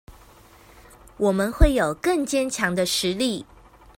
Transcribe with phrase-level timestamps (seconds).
[1.17, 3.45] 我們會有更堅強的實力